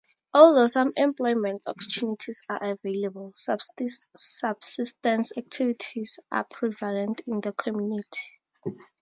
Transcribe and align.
Although 0.33 0.65
some 0.65 0.93
employment 0.97 1.61
opportunities 1.67 2.41
are 2.49 2.71
available, 2.71 3.33
subsistence 3.35 5.31
activities 5.37 6.17
are 6.31 6.43
prevalent 6.43 7.21
in 7.27 7.39
the 7.39 7.53
community. 7.53 8.39